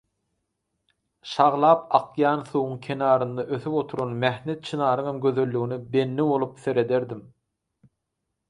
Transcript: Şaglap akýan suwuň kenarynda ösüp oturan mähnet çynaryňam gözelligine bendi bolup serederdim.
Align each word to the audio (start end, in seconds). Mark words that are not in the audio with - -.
Şaglap 1.31 1.83
akýan 1.99 2.41
suwuň 2.47 2.79
kenarynda 2.87 3.45
ösüp 3.59 3.75
oturan 3.83 4.15
mähnet 4.25 4.65
çynaryňam 4.71 5.21
gözelligine 5.27 5.81
bendi 5.97 6.27
bolup 6.33 6.57
serederdim. 6.65 7.23